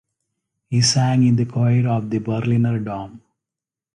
He 0.71 0.81
sang 0.81 1.21
in 1.27 1.35
the 1.35 1.45
choir 1.45 1.87
of 1.87 2.09
the 2.09 2.17
Berliner 2.17 2.79
Dom. 2.79 3.21